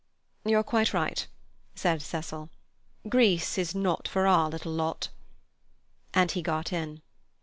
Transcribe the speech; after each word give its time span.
"You're 0.43 0.63
quite 0.63 0.95
right," 0.95 1.27
said 1.75 2.01
Cecil. 2.01 2.49
"Greece 3.07 3.59
is 3.59 3.75
not 3.75 4.07
for 4.07 4.25
our 4.25 4.49
little 4.49 4.71
lot"; 4.73 5.09
and 6.11 6.31
he 6.31 6.41
got 6.41 6.73
in. 6.73 7.03